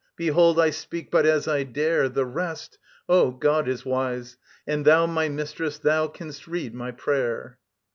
[0.15, 2.79] Behold, I speak but as I dare; The rest...
[3.07, 4.35] Oh, God is wise,
[4.65, 7.59] and thou, my Mistress, thou canst read my prayer.